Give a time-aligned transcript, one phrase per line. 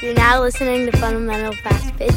[0.00, 2.12] You're now listening to Fundamental Fast Pitch.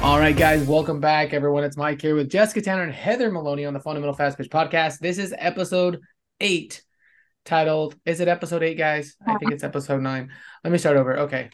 [0.00, 1.64] All right, guys, welcome back, everyone.
[1.64, 5.00] It's Mike here with Jessica Tanner and Heather Maloney on the Fundamental Fast Pitch podcast.
[5.00, 6.00] This is episode
[6.40, 6.84] eight,
[7.44, 9.16] titled, Is it episode eight, guys?
[9.26, 10.30] I think it's episode nine.
[10.62, 11.18] Let me start over.
[11.20, 11.50] Okay,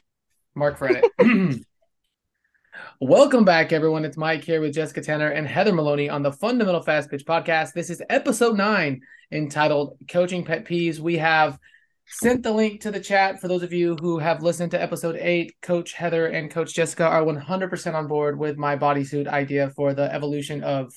[0.54, 1.00] Mark for.
[3.00, 4.04] welcome back, everyone.
[4.04, 7.72] It's Mike here with Jessica Tanner and Heather Maloney on the Fundamental Fast Pitch podcast.
[7.72, 9.00] This is episode nine,
[9.32, 10.98] entitled Coaching Pet Peeves.
[10.98, 11.58] We have
[12.06, 15.16] sent the link to the chat for those of you who have listened to episode
[15.16, 15.54] eight.
[15.62, 20.12] Coach Heather and Coach Jessica are 100% on board with my bodysuit idea for the
[20.12, 20.92] evolution of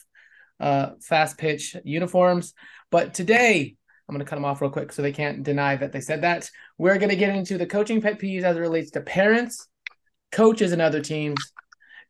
[0.59, 2.53] uh, fast pitch uniforms.
[2.91, 3.75] But today,
[4.07, 6.21] I'm going to cut them off real quick so they can't deny that they said
[6.21, 6.49] that.
[6.77, 9.67] We're going to get into the coaching pet peeves as it relates to parents,
[10.31, 11.37] coaches, and other teams,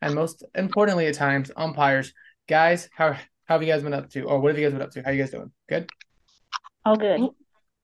[0.03, 2.13] and most importantly, at times, umpires.
[2.49, 3.19] Guys, how, how
[3.55, 4.23] have you guys been up to?
[4.23, 5.01] Or what have you guys been up to?
[5.01, 5.51] How you guys doing?
[5.69, 5.89] Good?
[6.85, 7.29] All good.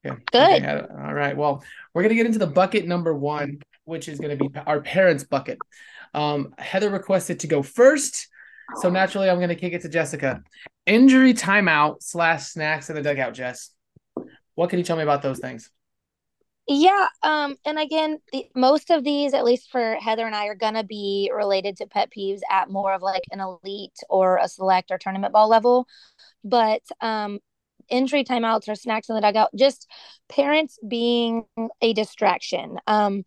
[0.04, 0.16] Yeah.
[0.32, 0.64] Good.
[0.64, 1.36] Okay, All right.
[1.36, 5.24] Well, we're gonna get into the bucket number one, which is gonna be our parents'
[5.24, 5.58] bucket.
[6.14, 8.28] Um, Heather requested to go first,
[8.82, 10.42] so naturally I'm gonna kick it to Jessica.
[10.86, 13.34] Injury timeout slash snacks in the dugout.
[13.34, 13.72] Jess,
[14.56, 15.70] what can you tell me about those things?
[16.72, 20.56] Yeah, um, and again, the, most of these, at least for Heather and I, are
[20.56, 24.92] gonna be related to pet peeves at more of like an elite or a select
[24.92, 25.88] or tournament ball level.
[26.44, 27.40] But um,
[27.90, 29.88] injury timeouts or snacks in the dugout, just
[30.30, 31.46] parents being
[31.82, 32.78] a distraction.
[32.86, 33.24] Um,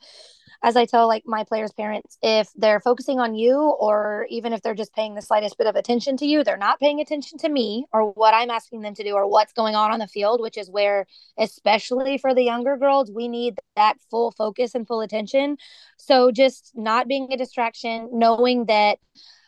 [0.62, 4.62] as I tell like my players' parents, if they're focusing on you, or even if
[4.62, 7.48] they're just paying the slightest bit of attention to you, they're not paying attention to
[7.48, 10.40] me or what I'm asking them to do or what's going on on the field,
[10.40, 15.00] which is where, especially for the younger girls, we need that full focus and full
[15.00, 15.56] attention.
[15.98, 18.98] So just not being a distraction, knowing that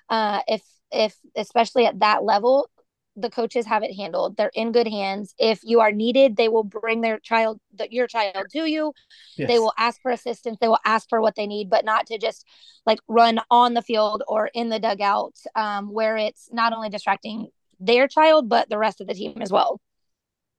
[0.09, 2.69] uh, if if especially at that level
[3.17, 4.37] the coaches have it handled.
[4.37, 5.35] They're in good hands.
[5.39, 8.93] If you are needed, they will bring their child, your child to you.
[9.37, 9.49] Yes.
[9.49, 10.59] They will ask for assistance.
[10.61, 12.45] They will ask for what they need, but not to just
[12.87, 17.49] like run on the field or in the dugout um, where it's not only distracting
[17.79, 19.81] their child, but the rest of the team as well.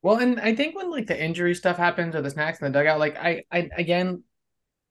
[0.01, 2.77] Well, and I think when like the injury stuff happens or the snacks in the
[2.77, 4.23] dugout, like I, I again,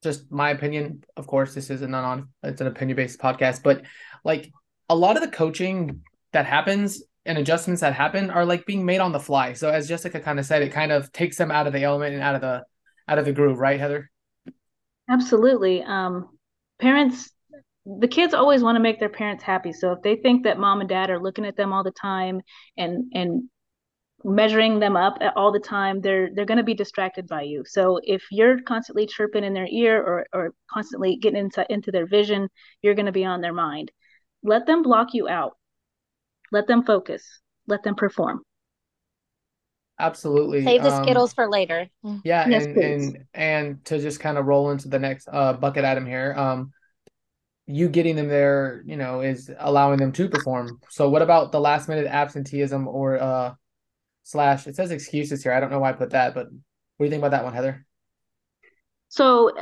[0.03, 1.05] just my opinion.
[1.17, 3.83] Of course, this is a non it's an opinion based podcast, but
[4.25, 4.53] like
[4.89, 6.01] a lot of the coaching
[6.33, 9.55] that happens and adjustments that happen are like being made on the fly.
[9.55, 12.15] So as Jessica kind of said, it kind of takes them out of the element
[12.15, 12.65] and out of the
[13.09, 14.11] out of the groove, right, Heather?
[15.11, 15.83] Absolutely.
[15.83, 16.31] Um,
[16.81, 17.31] parents,
[17.85, 19.73] the kids always want to make their parents happy.
[19.73, 22.41] So if they think that mom and dad are looking at them all the time
[22.77, 23.49] and and
[24.27, 27.63] measuring them up all the time, they're they're going to be distracted by you.
[27.67, 32.07] So if you're constantly chirping in their ear or or constantly getting into into their
[32.07, 32.49] vision,
[32.83, 33.91] you're going to be on their mind.
[34.43, 35.53] Let them block you out
[36.55, 37.41] let them focus.
[37.67, 38.43] Let them perform.
[39.99, 40.65] Absolutely.
[40.65, 41.89] Save the um, Skittles for later.
[42.25, 45.85] Yeah, yes, and, and and to just kind of roll into the next uh, bucket
[45.85, 46.33] item here.
[46.37, 46.73] Um,
[47.67, 50.81] you getting them there, you know, is allowing them to perform.
[50.91, 53.55] So what about the last minute absenteeism or uh
[54.23, 55.53] slash it says excuses here.
[55.53, 56.53] I don't know why I put that, but what
[56.99, 57.85] do you think about that one, Heather?
[59.09, 59.53] So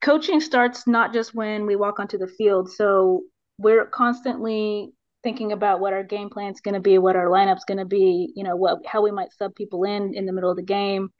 [0.00, 2.70] coaching starts not just when we walk onto the field.
[2.70, 3.22] So
[3.58, 4.92] we're constantly
[5.22, 7.84] thinking about what our game plan is going to be, what our lineup's going to
[7.84, 10.62] be, you know, what how we might sub people in in the middle of the
[10.62, 11.10] game.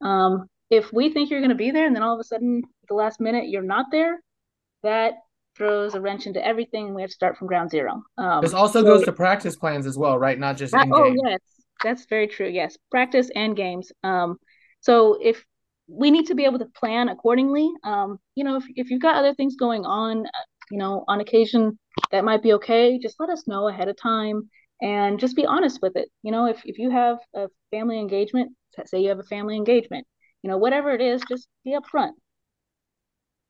[0.00, 2.62] Um, if we think you're going to be there and then all of a sudden
[2.88, 4.20] the last minute you're not there,
[4.82, 5.14] that
[5.56, 6.94] throws a wrench into everything.
[6.94, 8.02] We have to start from ground zero.
[8.18, 10.38] Um, this also so, goes to practice plans as well, right?
[10.38, 11.40] Not just that, oh yes,
[11.82, 12.48] that's very true.
[12.48, 13.90] Yes, practice and games.
[14.02, 14.36] Um,
[14.80, 15.44] so if
[15.88, 19.16] we need to be able to plan accordingly, um, you know, if if you've got
[19.16, 20.26] other things going on,
[20.70, 21.78] you know, on occasion
[22.10, 22.98] that might be okay.
[22.98, 24.50] Just let us know ahead of time
[24.80, 26.08] and just be honest with it.
[26.22, 28.52] You know, if, if you have a family engagement,
[28.84, 30.06] say you have a family engagement,
[30.42, 32.12] you know, whatever it is, just be upfront.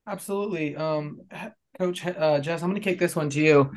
[0.07, 0.77] Absolutely.
[0.77, 1.23] Um,
[1.79, 3.73] Coach uh, Jess, I'm going to kick this one to you.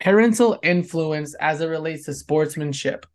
[0.00, 3.06] Parental influence as it relates to sportsmanship.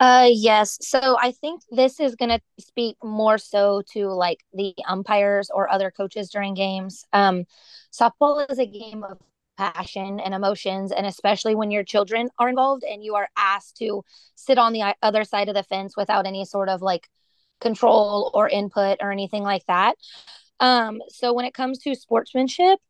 [0.00, 0.78] Uh yes.
[0.80, 5.68] So I think this is going to speak more so to like the umpires or
[5.70, 7.04] other coaches during games.
[7.12, 7.44] Um
[7.92, 9.18] softball is a game of
[9.56, 14.04] passion and emotions and especially when your children are involved and you are asked to
[14.36, 17.08] sit on the other side of the fence without any sort of like
[17.60, 19.96] control or input or anything like that.
[20.60, 22.80] Um so when it comes to sportsmanship,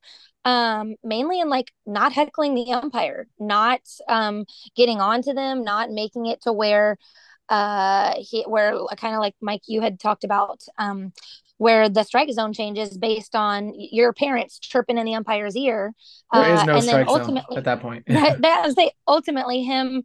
[0.49, 5.91] um mainly in like not heckling the umpire not um getting on to them not
[5.91, 6.97] making it to where
[7.51, 11.13] uh he where kind of like mike you had talked about um
[11.59, 15.93] where the strike zone changes based on your parents chirping in the umpire's ear.
[16.33, 18.05] There is uh, no uh, strike zone at that point.
[18.07, 20.05] that, that say ultimately him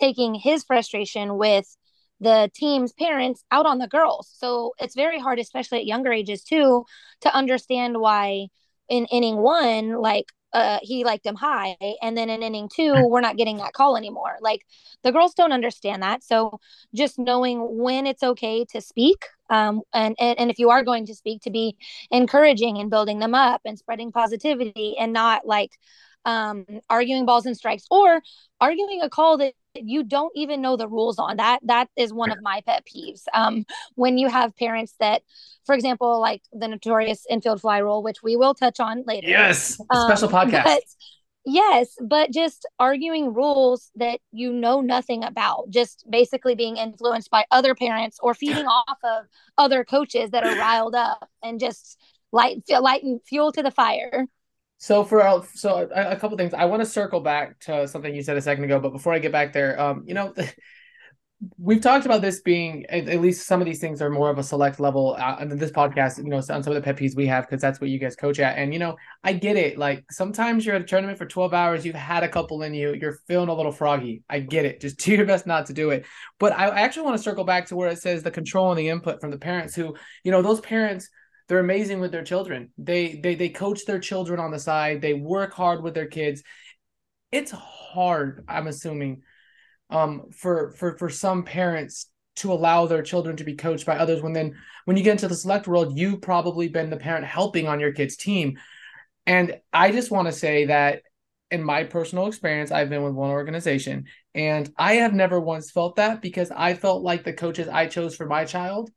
[0.00, 1.76] taking his frustration with
[2.20, 4.30] the team's parents out on the girls.
[4.32, 6.84] So it's very hard, especially at younger ages too,
[7.22, 8.46] to understand why
[8.88, 13.22] in inning one, like uh, he liked him high, and then in inning two, we're
[13.22, 14.36] not getting that call anymore.
[14.40, 14.60] Like
[15.02, 16.22] the girls don't understand that.
[16.22, 16.60] So
[16.94, 21.06] just knowing when it's okay to speak, um, and, and and if you are going
[21.06, 21.76] to speak, to be
[22.10, 25.72] encouraging and building them up and spreading positivity, and not like
[26.24, 28.20] um, arguing balls and strikes or
[28.60, 31.60] arguing a call that you don't even know the rules on that.
[31.64, 33.22] That is one of my pet peeves.
[33.32, 33.64] Um,
[33.94, 35.22] when you have parents that
[35.64, 39.80] for example like the notorious infield fly rule which we will touch on later yes
[39.90, 40.64] um, special podcast.
[40.64, 40.82] But,
[41.44, 47.44] yes but just arguing rules that you know nothing about just basically being influenced by
[47.50, 49.26] other parents or feeding off of
[49.58, 51.98] other coaches that are riled up and just
[52.30, 54.26] light lighting fuel to the fire
[54.82, 58.20] so for so a, a couple things, I want to circle back to something you
[58.20, 58.80] said a second ago.
[58.80, 60.34] But before I get back there, um, you know,
[61.56, 64.42] we've talked about this being at, least some of these things are more of a
[64.42, 65.14] select level.
[65.16, 67.62] Uh, and this podcast, you know, on some of the pet peeves we have because
[67.62, 68.58] that's what you guys coach at.
[68.58, 69.78] And you know, I get it.
[69.78, 72.92] Like sometimes you're at a tournament for twelve hours, you've had a couple in you,
[72.92, 74.24] you're feeling a little froggy.
[74.28, 74.80] I get it.
[74.80, 76.06] Just do your best not to do it.
[76.40, 78.88] But I actually want to circle back to where it says the control and the
[78.88, 79.94] input from the parents who,
[80.24, 81.08] you know, those parents
[81.52, 82.70] they're amazing with their children.
[82.78, 85.02] They they they coach their children on the side.
[85.02, 86.42] They work hard with their kids.
[87.30, 89.20] It's hard, I'm assuming,
[89.90, 92.06] um, for for for some parents
[92.36, 94.22] to allow their children to be coached by others.
[94.22, 94.56] When then
[94.86, 97.92] when you get into the select world, you've probably been the parent helping on your
[97.92, 98.58] kid's team.
[99.26, 101.02] And I just want to say that
[101.50, 105.96] in my personal experience, I've been with one organization and I have never once felt
[105.96, 108.90] that because I felt like the coaches I chose for my child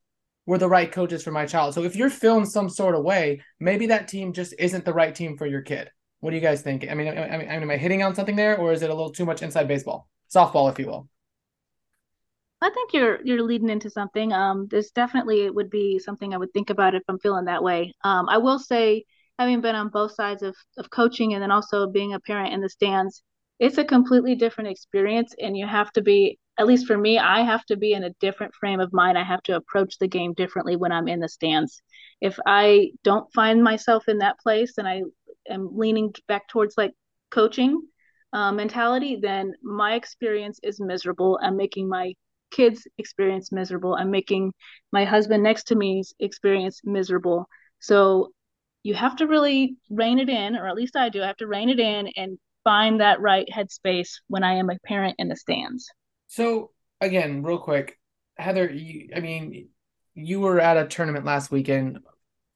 [0.46, 1.74] were the right coaches for my child.
[1.74, 5.14] So if you're feeling some sort of way, maybe that team just isn't the right
[5.14, 5.90] team for your kid.
[6.20, 6.88] What do you guys think?
[6.90, 9.12] I mean, I mean, am I hitting on something there, or is it a little
[9.12, 11.08] too much inside baseball, softball, if you will?
[12.62, 14.34] I think you're you're leading into something.
[14.34, 17.94] Um, this definitely would be something I would think about if I'm feeling that way.
[18.04, 19.06] Um, I will say,
[19.38, 22.62] having been on both sides of of coaching and then also being a parent in
[22.62, 23.22] the stands,
[23.60, 27.42] it's a completely different experience, and you have to be at least for me, I
[27.42, 29.18] have to be in a different frame of mind.
[29.18, 31.82] I have to approach the game differently when I'm in the stands.
[32.22, 35.02] If I don't find myself in that place and I
[35.50, 36.94] am leaning back towards like
[37.30, 37.82] coaching
[38.32, 41.40] uh, mentality, then my experience is miserable.
[41.42, 42.14] I'm making my
[42.52, 43.96] kids' experience miserable.
[43.96, 44.54] I'm making
[44.92, 47.48] my husband next to me's experience miserable.
[47.80, 48.32] So
[48.84, 51.22] you have to really rein it in, or at least I do.
[51.22, 54.80] I have to rein it in and find that right headspace when I am a
[54.86, 55.90] parent in the stands.
[56.28, 58.00] So again, real quick,
[58.38, 59.70] Heather, you, I mean,
[60.14, 62.00] you were at a tournament last weekend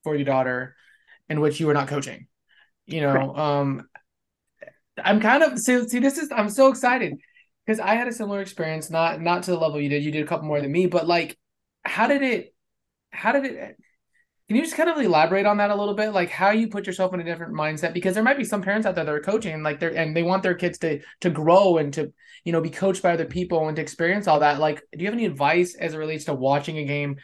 [0.04, 0.75] for your daughter,
[1.30, 2.27] in which you were not coaching.
[2.86, 3.38] You know, right.
[3.38, 3.88] um,
[5.04, 7.16] I'm kind of see, see this is I'm so excited
[7.66, 10.04] because I had a similar experience, not not to the level you did.
[10.04, 11.38] You did a couple more than me, but like,
[11.83, 12.56] how did it?
[13.12, 13.77] How did it?
[14.50, 16.88] Can you just kind of elaborate on that a little bit, like how you put
[16.88, 17.94] yourself in a different mindset?
[17.94, 20.24] Because there might be some parents out there that are coaching, like they're and they
[20.24, 22.12] want their kids to to grow and to
[22.44, 24.60] you know be coached by other people and to experience all that.
[24.60, 27.18] Like, do you have any advice as it relates to watching a game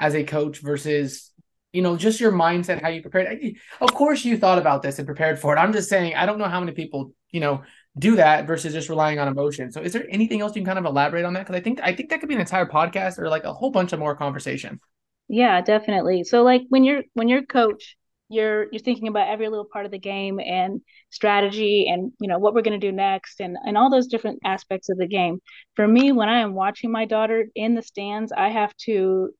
[0.00, 1.30] as a coach versus
[1.72, 3.54] you know just your mindset, how you prepared?
[3.80, 5.60] Of course, you thought about this and prepared for it.
[5.60, 7.62] I'm just saying, I don't know how many people you know
[7.96, 9.70] do that versus just relying on emotion.
[9.70, 11.46] So, is there anything else you can kind of elaborate on that?
[11.46, 13.70] Because I think I think that could be an entire podcast or like a whole
[13.70, 14.80] bunch of more conversation.
[15.28, 16.24] Yeah, definitely.
[16.24, 17.96] So like when you're when you're coach,
[18.28, 22.38] you're you're thinking about every little part of the game and strategy and you know
[22.38, 25.40] what we're going to do next and and all those different aspects of the game.
[25.76, 29.30] For me, when I am watching my daughter in the stands, I have to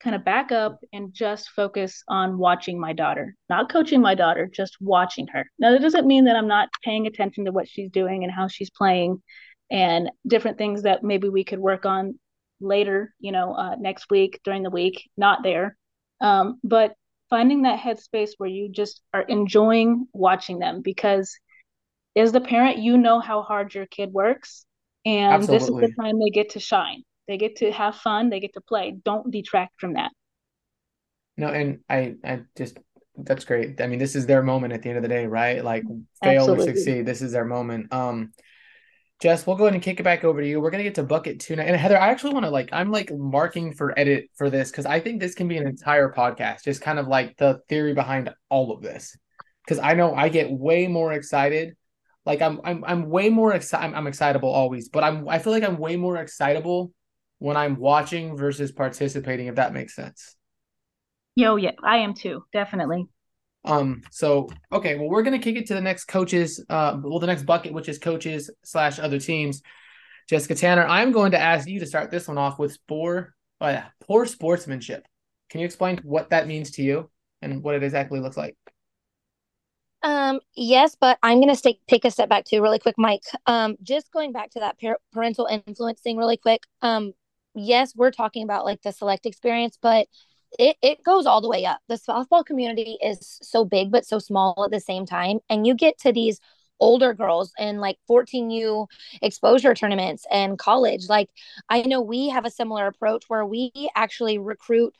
[0.00, 4.48] kind of back up and just focus on watching my daughter, not coaching my daughter,
[4.52, 5.46] just watching her.
[5.58, 8.48] Now, that doesn't mean that I'm not paying attention to what she's doing and how
[8.48, 9.22] she's playing
[9.70, 12.18] and different things that maybe we could work on
[12.60, 15.76] later, you know, uh, next week during the week, not there.
[16.20, 16.94] Um, but
[17.30, 21.36] finding that headspace where you just are enjoying watching them because
[22.16, 24.64] as the parent, you know how hard your kid works.
[25.04, 25.58] And Absolutely.
[25.58, 27.02] this is the time they get to shine.
[27.26, 28.30] They get to have fun.
[28.30, 28.94] They get to play.
[29.04, 30.12] Don't detract from that.
[31.36, 32.78] No, and I, I just
[33.16, 33.80] that's great.
[33.80, 35.64] I mean, this is their moment at the end of the day, right?
[35.64, 35.84] Like
[36.22, 36.64] fail Absolutely.
[36.64, 37.06] or succeed.
[37.06, 37.92] This is their moment.
[37.92, 38.32] Um,
[39.20, 40.60] Jess, we'll go ahead and kick it back over to you.
[40.60, 41.62] We're gonna get to bucket two now.
[41.62, 44.86] And Heather, I actually want to like I'm like marking for edit for this because
[44.86, 48.30] I think this can be an entire podcast, just kind of like the theory behind
[48.48, 49.16] all of this.
[49.64, 51.74] Because I know I get way more excited.
[52.26, 53.84] Like I'm I'm I'm way more excited.
[53.84, 56.92] I'm, I'm excitable always, but I'm I feel like I'm way more excitable
[57.38, 59.46] when I'm watching versus participating.
[59.46, 60.36] If that makes sense.
[61.36, 63.06] Yo, yeah, I am too, definitely.
[63.64, 67.26] Um, so okay, well, we're gonna kick it to the next coaches, uh, well, the
[67.26, 69.62] next bucket, which is coaches slash other teams.
[70.28, 73.86] Jessica Tanner, I'm going to ask you to start this one off with poor, yeah,
[74.00, 75.06] poor sportsmanship.
[75.50, 77.10] Can you explain what that means to you
[77.42, 78.56] and what it exactly looks like?
[80.02, 83.22] Um, yes, but I'm going to take a step back too, really quick, Mike.
[83.46, 86.64] Um, just going back to that par- parental influencing, really quick.
[86.82, 87.12] Um,
[87.54, 90.06] yes, we're talking about like the select experience, but
[90.58, 91.80] it, it goes all the way up.
[91.88, 95.38] The softball community is so big, but so small at the same time.
[95.48, 96.40] And you get to these
[96.80, 98.86] older girls in like 14U
[99.22, 101.08] exposure tournaments and college.
[101.08, 101.30] Like,
[101.68, 104.94] I know we have a similar approach where we actually recruit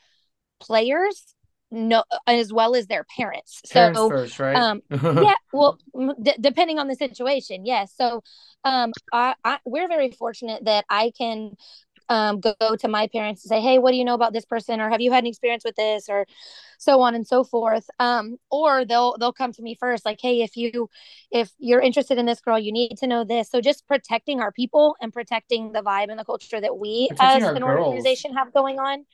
[0.59, 1.35] players
[1.71, 4.57] no as well as their parents, parents so first, right?
[4.57, 4.81] um
[5.21, 5.77] yeah well
[6.21, 8.21] d- depending on the situation yes so
[8.63, 11.51] um I, I we're very fortunate that i can
[12.09, 14.45] um, go, go to my parents and say, Hey, what do you know about this
[14.45, 14.79] person?
[14.79, 16.07] Or have you had an experience with this?
[16.09, 16.25] Or
[16.77, 17.89] so on and so forth.
[17.99, 20.89] Um, or they'll, they'll come to me first, like, Hey, if you,
[21.31, 23.49] if you're interested in this girl, you need to know this.
[23.49, 27.43] So just protecting our people and protecting the vibe and the culture that we protecting
[27.43, 27.85] as an girls.
[27.85, 29.05] organization have going on.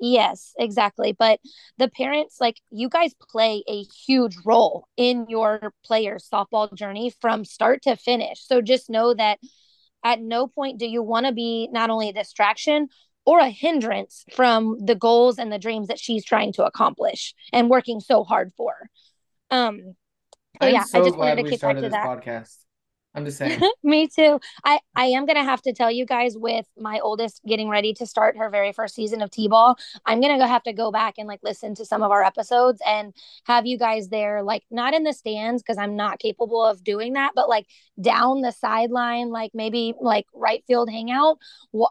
[0.00, 1.12] Yes, exactly.
[1.12, 1.40] But
[1.76, 7.44] the parents, like you guys play a huge role in your players' softball journey from
[7.44, 8.40] start to finish.
[8.46, 9.38] So just know that
[10.04, 12.88] at no point do you want to be not only a distraction
[13.24, 17.68] or a hindrance from the goals and the dreams that she's trying to accomplish and
[17.68, 18.88] working so hard for.
[19.50, 19.94] Um,
[20.62, 22.06] so yeah, so I just wanted to keep back to that.
[22.06, 22.56] Podcast.
[23.26, 23.70] I'm.
[23.82, 24.40] Me too.
[24.64, 28.06] I I am gonna have to tell you guys with my oldest getting ready to
[28.06, 29.76] start her very first season of T-ball.
[30.06, 32.80] I'm gonna go have to go back and like listen to some of our episodes
[32.86, 36.84] and have you guys there, like not in the stands because I'm not capable of
[36.84, 37.66] doing that, but like
[38.00, 41.38] down the sideline, like maybe like right field hangout,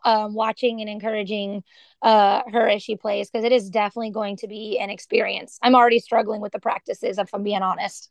[0.05, 1.63] um, watching and encouraging
[2.01, 5.57] uh her as she plays because it is definitely going to be an experience.
[5.61, 8.09] I'm already struggling with the practices, if I'm being honest.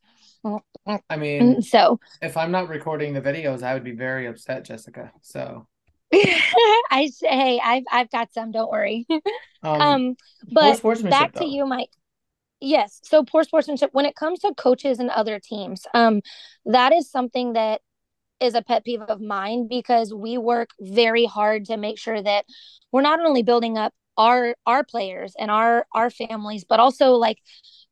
[1.10, 5.12] I mean, so if I'm not recording the videos, I would be very upset, Jessica.
[5.22, 5.66] So
[6.14, 8.52] I say, hey, I've I've got some.
[8.52, 9.06] Don't worry.
[9.62, 10.16] um, um
[10.52, 11.40] but back though.
[11.40, 11.90] to you, Mike.
[12.60, 13.00] Yes.
[13.04, 16.22] So poor sportsmanship when it comes to coaches and other teams, um,
[16.64, 17.80] that is something that
[18.40, 22.44] is a pet peeve of mine because we work very hard to make sure that
[22.92, 27.38] we're not only building up our our players and our our families, but also like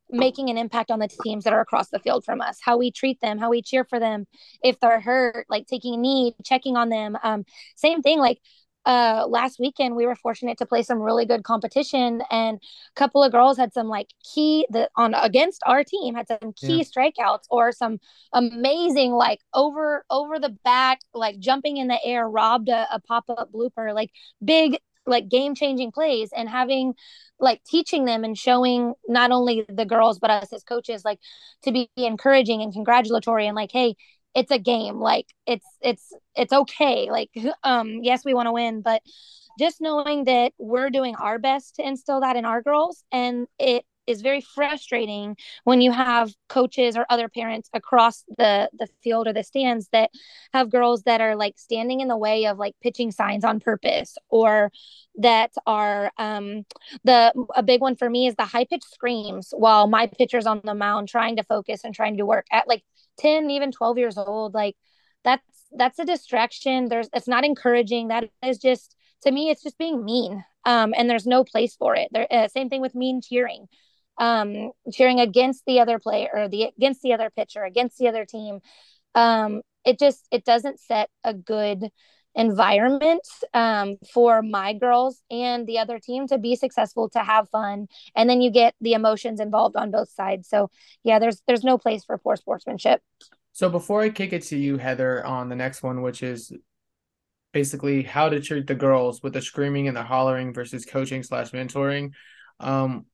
[0.09, 2.91] making an impact on the teams that are across the field from us how we
[2.91, 4.25] treat them how we cheer for them
[4.63, 7.43] if they're hurt like taking a knee checking on them um
[7.75, 8.39] same thing like
[8.85, 13.23] uh last weekend we were fortunate to play some really good competition and a couple
[13.23, 16.83] of girls had some like key the on against our team had some key yeah.
[16.83, 17.97] strikeouts or some
[18.33, 23.51] amazing like over over the back like jumping in the air robbed a, a pop-up
[23.51, 24.11] blooper like
[24.43, 24.77] big
[25.07, 26.93] like game changing plays and having
[27.39, 31.19] like teaching them and showing not only the girls but us as coaches like
[31.63, 33.95] to be encouraging and congratulatory and like hey
[34.35, 34.99] it's a game.
[34.99, 37.09] Like it's it's it's okay.
[37.09, 37.31] Like
[37.63, 39.01] um yes we want to win but
[39.57, 43.85] just knowing that we're doing our best to instill that in our girls and it
[44.07, 49.33] is very frustrating when you have coaches or other parents across the the field or
[49.33, 50.11] the stands that
[50.53, 54.17] have girls that are like standing in the way of like pitching signs on purpose
[54.29, 54.71] or
[55.15, 56.63] that are um
[57.03, 60.61] the a big one for me is the high pitch screams while my pitcher's on
[60.63, 62.83] the mound trying to focus and trying to work at like
[63.17, 64.75] 10 even 12 years old like
[65.23, 65.43] that's
[65.77, 66.87] that's a distraction.
[66.87, 68.09] There's it's not encouraging.
[68.09, 71.95] That is just to me it's just being mean um and there's no place for
[71.95, 72.09] it.
[72.11, 73.67] There uh, same thing with mean cheering
[74.17, 78.59] um, cheering against the other player the against the other pitcher, against the other team.
[79.13, 81.89] Um, it just it doesn't set a good
[82.35, 87.87] environment um, for my girls and the other team to be successful to have fun
[88.15, 90.49] and then you get the emotions involved on both sides.
[90.49, 90.69] So
[91.03, 93.01] yeah there's there's no place for poor sportsmanship.
[93.53, 96.51] So before i kick it to you heather on the next one which is
[97.53, 101.51] basically how to treat the girls with the screaming and the hollering versus coaching slash
[101.51, 102.11] mentoring
[102.59, 103.05] um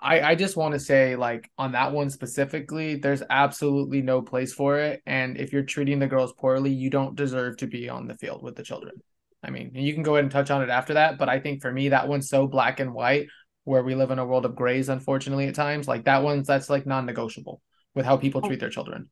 [0.00, 4.52] I, I just want to say like on that one specifically there's absolutely no place
[4.52, 8.06] for it and if you're treating the girls poorly you don't deserve to be on
[8.06, 8.94] the field with the children.
[9.42, 11.62] I mean you can go ahead and touch on it after that but i think
[11.62, 13.28] for me that one's so black and white
[13.64, 16.70] where we live in a world of grays unfortunately at times like that one's that's
[16.70, 17.60] like non-negotiable
[17.94, 19.10] with how people treat their children.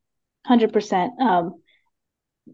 [0.48, 1.54] 100% um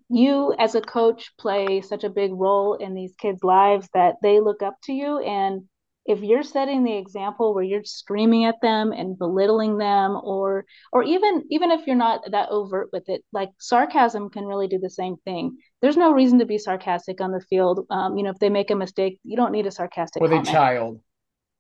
[0.09, 4.41] you as a coach play such a big role in these kids lives that they
[4.41, 5.63] look up to you and
[6.05, 11.03] if you're setting the example where you're screaming at them and belittling them or or
[11.05, 14.91] even even if you're not that overt with it like sarcasm can really do the
[14.91, 15.57] same thing.
[15.81, 17.87] There's no reason to be sarcastic on the field.
[17.91, 20.49] Um, you know if they make a mistake you don't need a sarcastic with comment.
[20.49, 21.01] a child.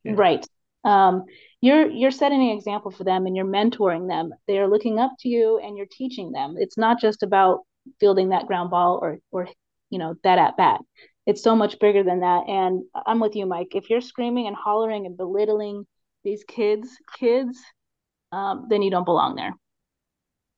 [0.04, 0.14] Yeah.
[0.16, 0.46] right.
[0.84, 1.24] Um,
[1.60, 4.30] you're you're setting an example for them and you're mentoring them.
[4.48, 6.56] They are looking up to you and you're teaching them.
[6.58, 7.60] It's not just about
[8.00, 9.48] fielding that ground ball or or
[9.90, 10.80] you know that at bat
[11.26, 14.56] it's so much bigger than that and i'm with you mike if you're screaming and
[14.56, 15.86] hollering and belittling
[16.24, 16.88] these kids
[17.18, 17.58] kids
[18.32, 19.54] um, then you don't belong there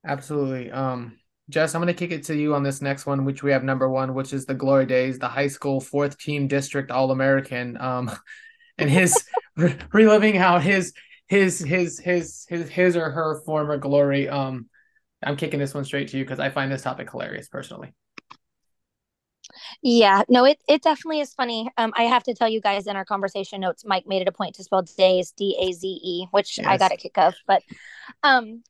[0.05, 1.17] absolutely um
[1.47, 3.63] Jess, I'm going to kick it to you on this next one, which we have
[3.63, 7.79] number one, which is the Glory Days, the high school fourth team district All American.
[7.79, 8.11] Um,
[8.77, 9.23] and his
[9.55, 10.93] re- reliving how his
[11.27, 14.27] his his his his his or her former glory.
[14.29, 14.69] Um,
[15.23, 17.93] I'm kicking this one straight to you because I find this topic hilarious personally.
[19.81, 21.69] Yeah, no, it it definitely is funny.
[21.77, 24.31] Um, I have to tell you guys in our conversation notes, Mike made it a
[24.31, 26.67] point to spell days D A Z E, which yes.
[26.67, 27.35] I got a kick of.
[27.47, 27.63] But
[28.23, 28.63] um,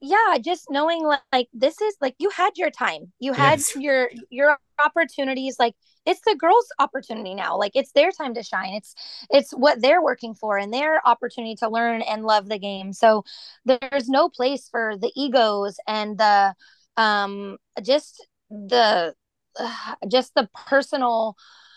[0.00, 3.76] yeah just knowing like, like, this is like you had your time you had yes.
[3.76, 5.74] your your opportunities like
[6.06, 8.94] it's the girls opportunity now like it's their time to shine it's
[9.28, 13.24] it's what they're working for and their opportunity to learn and love the game so
[13.66, 16.54] there's no place for the egos and the
[16.96, 19.14] um just the
[19.58, 21.36] uh, just the personal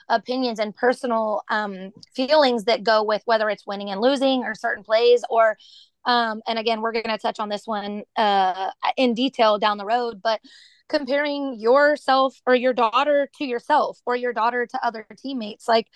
[0.09, 4.83] opinions and personal um feelings that go with whether it's winning and losing or certain
[4.83, 5.55] plays or
[6.05, 9.85] um, and again, we're going to touch on this one uh, in detail down the
[9.85, 10.41] road, but
[10.89, 15.87] comparing yourself or your daughter to yourself or your daughter to other teammates, like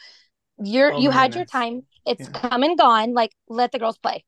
[0.64, 2.40] you're oh, you had your time, it's yeah.
[2.40, 3.14] come and gone.
[3.14, 4.24] Like let the girls play.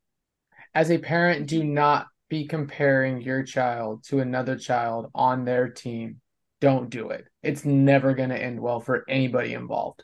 [0.76, 6.22] As a parent, do not be comparing your child to another child on their team.
[6.62, 7.26] Don't do it.
[7.42, 10.04] It's never going to end well for anybody involved.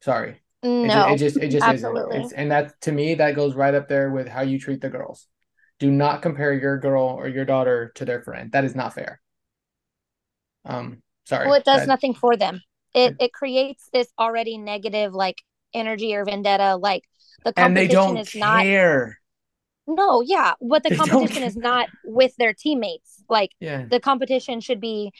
[0.00, 0.40] Sorry.
[0.62, 2.16] No, it just it just, it just absolutely.
[2.16, 2.24] isn't.
[2.24, 4.88] It's, and that to me that goes right up there with how you treat the
[4.88, 5.28] girls.
[5.78, 8.50] Do not compare your girl or your daughter to their friend.
[8.52, 9.20] That is not fair.
[10.64, 11.46] Um, sorry.
[11.46, 12.62] Well, it does that, nothing for them.
[12.94, 15.36] It it creates this already negative like
[15.72, 16.76] energy or vendetta.
[16.76, 17.04] Like
[17.44, 19.20] the competition is not care.
[19.86, 23.22] No, yeah, but the competition is not with their teammates.
[23.28, 23.84] Like yeah.
[23.88, 25.12] the competition should be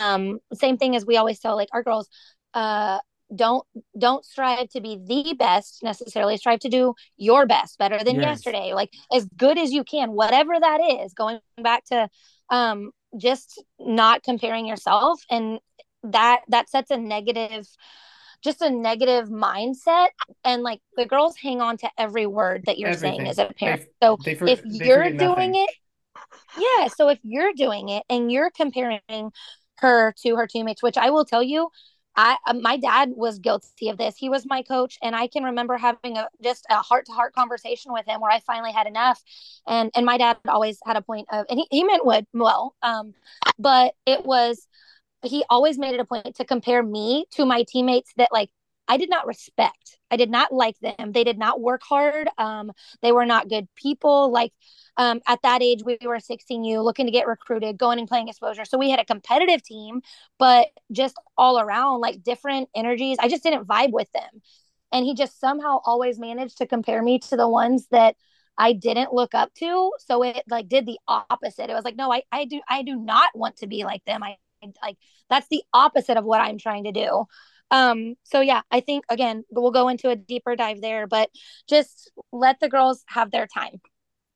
[0.00, 2.08] um same thing as we always tell like our girls
[2.54, 2.98] uh
[3.34, 3.66] don't
[3.98, 8.24] don't strive to be the best necessarily strive to do your best better than yes.
[8.24, 12.08] yesterday like as good as you can whatever that is going back to
[12.50, 15.58] um just not comparing yourself and
[16.02, 17.66] that that sets a negative
[18.44, 20.08] just a negative mindset
[20.44, 23.16] and like the girls hang on to every word that you're Everything.
[23.20, 25.70] saying as a parent they, so they for, if you're doing it
[26.58, 29.00] yeah so if you're doing it and you're comparing
[29.78, 31.68] her to her teammates which i will tell you
[32.16, 34.16] I uh, my dad was guilty of this.
[34.16, 37.34] He was my coach, and I can remember having a just a heart to heart
[37.34, 39.20] conversation with him where I finally had enough.
[39.66, 42.74] And and my dad always had a point of, and he, he meant would well,
[42.82, 43.14] um,
[43.58, 44.66] but it was
[45.26, 48.50] he always made it a point to compare me to my teammates that like
[48.86, 49.98] I did not respect.
[50.10, 51.12] I did not like them.
[51.12, 52.28] They did not work hard.
[52.36, 54.30] Um, they were not good people.
[54.30, 54.52] Like
[54.96, 58.64] um, at that age, we were 16U looking to get recruited, going and playing exposure.
[58.64, 60.02] So we had a competitive team,
[60.38, 63.16] but just all around like different energies.
[63.20, 64.42] I just didn't vibe with them.
[64.92, 68.16] And he just somehow always managed to compare me to the ones that
[68.56, 69.92] I didn't look up to.
[69.98, 71.70] So it like did the opposite.
[71.70, 74.22] It was like, no, I, I do, I do not want to be like them.
[74.22, 74.36] I
[74.82, 74.96] like,
[75.28, 77.26] that's the opposite of what I'm trying to do.
[77.70, 81.30] Um, so yeah, I think again, we'll go into a deeper dive there, but
[81.68, 83.80] just let the girls have their time.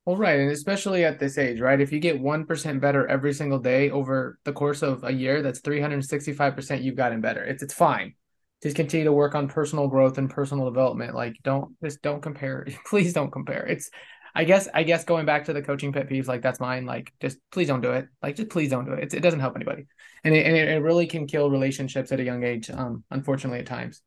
[0.07, 0.41] Well, right.
[0.41, 1.81] And especially at this age, right?
[1.81, 5.61] If you get 1% better every single day over the course of a year, that's
[5.61, 7.45] 365% you've gotten better.
[7.45, 8.15] It's, it's fine.
[8.63, 11.15] Just continue to work on personal growth and personal development.
[11.15, 12.67] Like don't, just don't compare.
[12.87, 13.67] Please don't compare.
[13.67, 13.91] It's,
[14.35, 16.87] I guess, I guess going back to the coaching pet peeves, like that's mine.
[16.87, 18.09] Like just please don't do it.
[18.23, 19.05] Like just please don't do it.
[19.05, 19.87] It's, it doesn't help anybody.
[20.25, 22.71] And it, and it, it really can kill relationships at a young age.
[22.71, 24.03] Um, unfortunately at times.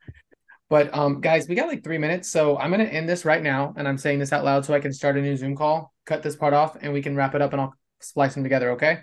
[0.70, 3.74] But um, guys, we got like three minutes, so I'm gonna end this right now,
[3.76, 6.24] and I'm saying this out loud so I can start a new Zoom call, cut
[6.24, 8.72] this part off, and we can wrap it up, and I'll splice them together.
[8.72, 9.00] Okay?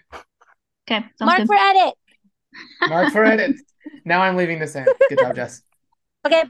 [0.90, 1.04] Okay.
[1.20, 1.46] Mark good.
[1.46, 1.94] for edit.
[2.88, 3.57] Mark for edit.
[4.07, 4.87] now I'm leaving this in.
[5.11, 5.61] Good job, Jess.
[6.26, 6.44] Okay.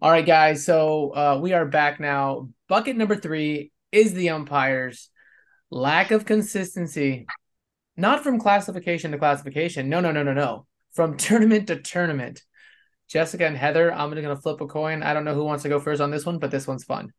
[0.00, 0.64] All right, guys.
[0.64, 2.50] So uh, we are back now.
[2.68, 5.10] Bucket number three is the umpires.
[5.70, 7.26] Lack of consistency,
[7.96, 9.88] not from classification to classification.
[9.88, 12.42] No, no, no, no, no from tournament to tournament.
[13.08, 15.02] Jessica and Heather, I'm going to flip a coin.
[15.02, 17.12] I don't know who wants to go first on this one, but this one's fun.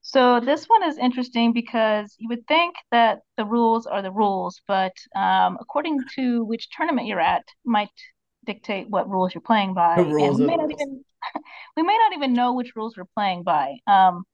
[0.00, 4.62] So this one is interesting because you would think that the rules are the rules,
[4.66, 7.88] but um, according to which tournament you're at, might
[8.44, 9.96] dictate what rules you're playing by.
[9.96, 11.04] The rules and we may not even
[11.76, 13.76] we may not even know which rules we're playing by.
[13.86, 14.24] Um,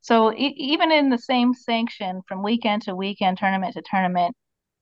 [0.00, 4.36] so e- even in the same sanction, from weekend to weekend, tournament to tournament,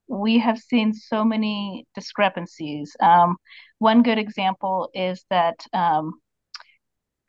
[0.08, 2.94] we have seen so many discrepancies.
[3.00, 3.36] Um,
[3.78, 6.20] one good example is that um,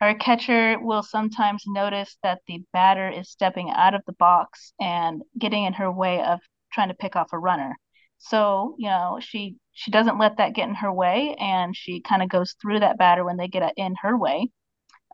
[0.00, 5.22] our catcher will sometimes notice that the batter is stepping out of the box and
[5.38, 6.40] getting in her way of
[6.72, 7.76] trying to pick off a runner.
[8.18, 12.22] So, you know, she she doesn't let that get in her way and she kind
[12.22, 14.50] of goes through that batter when they get in her way,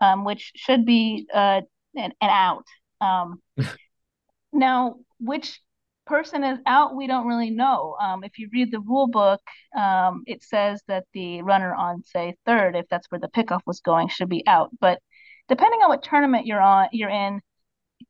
[0.01, 1.62] um, which should be uh,
[1.97, 2.65] an, an out.
[3.01, 3.43] Um,
[4.53, 5.61] now, which
[6.07, 7.97] person is out, we don't really know.
[8.01, 9.41] Um, if you read the rule book,
[9.77, 13.81] um, it says that the runner on, say, third, if that's where the pickoff was
[13.81, 14.71] going, should be out.
[14.81, 15.01] But
[15.49, 17.41] depending on what tournament you're on, you're in,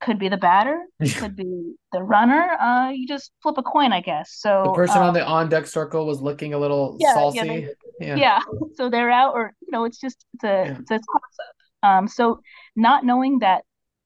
[0.02, 0.84] could be the batter,
[1.16, 2.56] could be the runner.
[2.60, 4.34] Uh, you just flip a coin, I guess.
[4.34, 7.38] So the person um, on the on deck circle was looking a little yeah, saucy.
[7.38, 7.68] Yeah, they,
[8.00, 8.16] yeah.
[8.16, 8.40] yeah,
[8.74, 10.78] so they're out, or you know, it's just it's a yeah.
[10.78, 11.88] it's a toss up.
[11.88, 12.40] Um, so
[12.76, 13.64] not knowing that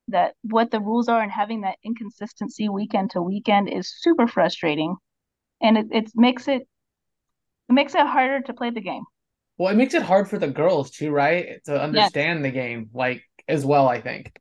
[0.09, 4.97] that what the rules are and having that inconsistency weekend to weekend is super frustrating
[5.61, 6.63] and it, it makes it
[7.69, 9.03] it makes it harder to play the game
[9.59, 13.25] well it makes it hard for the girls too right to understand the game like
[13.49, 14.39] as well i think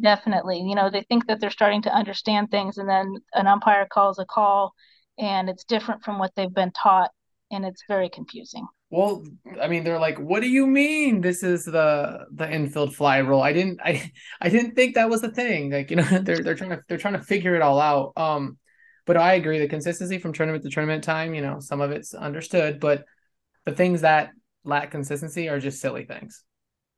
[0.00, 3.86] definitely you know they think that they're starting to understand things and then an umpire
[3.90, 4.72] calls a call
[5.18, 7.10] and it's different from what they've been taught
[7.50, 9.24] and it's very confusing well,
[9.62, 11.20] I mean, they're like, "What do you mean?
[11.20, 14.10] This is the the infield fly rule." I didn't, I,
[14.40, 15.70] I didn't think that was the thing.
[15.70, 18.12] Like, you know, they're they're trying to they're trying to figure it all out.
[18.16, 18.58] Um,
[19.06, 22.14] but I agree, the consistency from tournament to tournament time, you know, some of it's
[22.14, 23.04] understood, but
[23.64, 24.30] the things that
[24.64, 26.44] lack consistency are just silly things.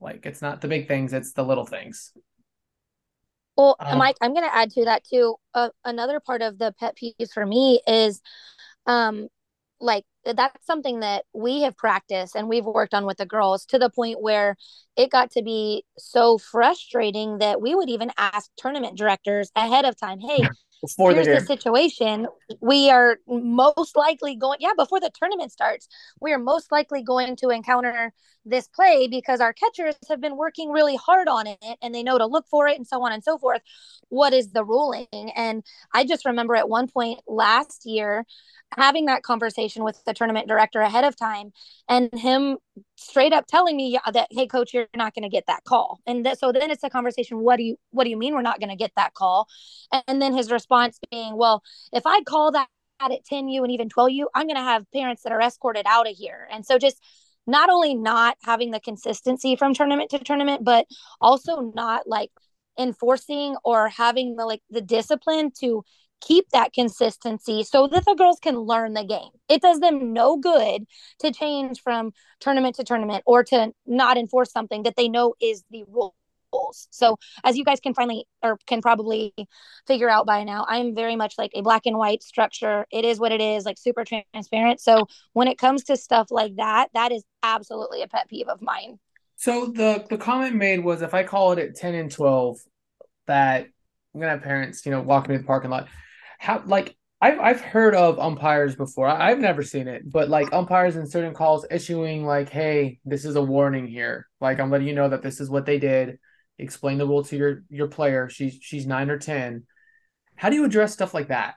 [0.00, 2.12] Like, it's not the big things; it's the little things.
[3.56, 5.36] Well, um, Mike, I'm going to add to that too.
[5.54, 8.20] Uh, another part of the pet peeves for me is,
[8.86, 9.28] um,
[9.80, 13.78] like that's something that we have practiced and we've worked on with the girls to
[13.78, 14.56] the point where
[14.96, 19.98] it got to be so frustrating that we would even ask tournament directors ahead of
[19.98, 20.48] time hey
[20.82, 22.26] before here's the, the situation.
[22.60, 25.88] We are most likely going yeah before the tournament starts
[26.20, 28.12] we are most likely going to encounter
[28.44, 32.18] this play because our catchers have been working really hard on it and they know
[32.18, 33.62] to look for it and so on and so forth
[34.12, 35.06] what is the ruling?
[35.34, 38.26] And i just remember at one point last year
[38.76, 41.52] having that conversation with the tournament director ahead of time
[41.88, 42.58] and him
[42.96, 46.00] straight up telling me that hey coach you're not going to get that call.
[46.06, 48.60] And so then it's a conversation what do you what do you mean we're not
[48.60, 49.48] going to get that call?
[50.06, 52.68] And then his response being well if i call that
[53.00, 56.14] at 10u and even 12u i'm going to have parents that are escorted out of
[56.14, 56.46] here.
[56.50, 57.02] And so just
[57.46, 60.86] not only not having the consistency from tournament to tournament but
[61.20, 62.30] also not like
[62.78, 65.84] enforcing or having the like the discipline to
[66.22, 69.30] keep that consistency so that the girls can learn the game.
[69.48, 70.84] It does them no good
[71.18, 75.64] to change from tournament to tournament or to not enforce something that they know is
[75.70, 76.14] the rules.
[76.90, 79.32] So, as you guys can finally or can probably
[79.86, 82.86] figure out by now, I'm very much like a black and white structure.
[82.92, 84.80] It is what it is, like super transparent.
[84.80, 88.60] So, when it comes to stuff like that, that is absolutely a pet peeve of
[88.60, 88.98] mine.
[89.42, 92.58] So, the the comment made was if I call it at 10 and 12
[93.26, 93.66] that
[94.14, 95.88] I'm gonna have parents, you know, walking me to the parking lot
[96.38, 99.08] how like I've I've heard of umpires before.
[99.08, 103.24] I, have never seen it, but like umpires in certain calls issuing like, "Hey, this
[103.24, 104.28] is a warning here.
[104.40, 106.18] Like I'm letting you know that this is what they did.
[106.58, 108.28] Explain the rule to your your player.
[108.28, 109.66] She's she's nine or ten.
[110.36, 111.54] How do you address stuff like that?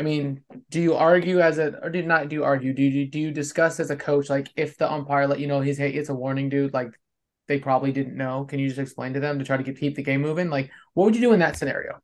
[0.00, 2.72] I mean, do you argue as a or did not do you argue?
[2.72, 5.60] Do you do you discuss as a coach like if the umpire let you know
[5.60, 6.72] he's hey it's a warning, dude?
[6.72, 6.98] Like
[7.48, 8.46] they probably didn't know.
[8.46, 10.48] Can you just explain to them to try to keep the game moving?
[10.48, 12.00] Like what would you do in that scenario?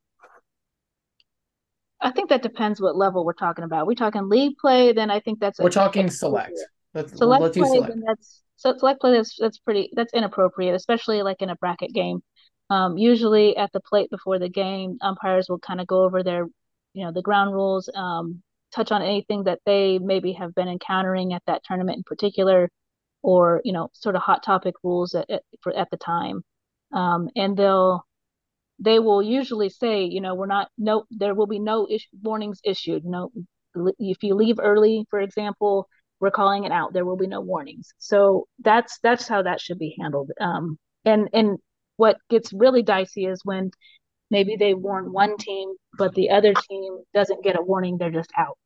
[2.02, 3.86] I think that depends what level we're talking about.
[3.86, 6.52] We're talking league play, then I think that's we're talking select.
[6.92, 7.94] Let's, select let's play, select.
[8.06, 9.12] That's so select play.
[9.12, 9.88] That's that's pretty.
[9.94, 12.22] That's inappropriate, especially like in a bracket game.
[12.68, 16.46] Um, usually at the plate before the game, umpires will kind of go over their,
[16.96, 18.42] you know, the ground rules, um,
[18.74, 22.70] touch on anything that they maybe have been encountering at that tournament in particular,
[23.22, 26.42] or you know, sort of hot topic rules at at, for, at the time,
[26.92, 28.06] um, and they'll
[28.78, 31.86] they will usually say, you know, we're not no, there will be no
[32.22, 33.04] warnings issued.
[33.04, 33.30] No,
[33.98, 35.88] if you leave early, for example,
[36.20, 36.92] we're calling it out.
[36.94, 37.92] There will be no warnings.
[37.98, 40.30] So that's that's how that should be handled.
[40.40, 41.58] Um, and and
[41.96, 43.70] what gets really dicey is when
[44.30, 47.98] maybe they warn one team, but the other team doesn't get a warning.
[47.98, 48.58] They're just out.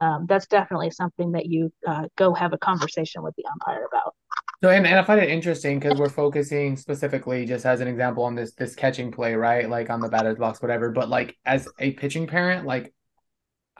[0.00, 4.14] Um, that's definitely something that you uh, go have a conversation with the umpire about.
[4.62, 8.24] So and, and I find it interesting because we're focusing specifically just as an example
[8.24, 9.68] on this this catching play, right?
[9.68, 10.90] Like on the batter's box, whatever.
[10.90, 12.94] But like as a pitching parent, like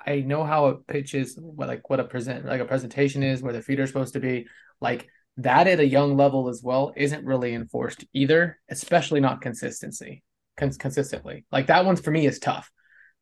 [0.06, 3.42] I know how a pitch is, what like what a present like a presentation is,
[3.42, 4.46] where the feeder is supposed to be.
[4.80, 5.08] Like
[5.38, 10.22] that at a young level as well isn't really enforced either, especially not consistency
[10.60, 11.44] cons- consistently.
[11.50, 12.70] Like that one's for me is tough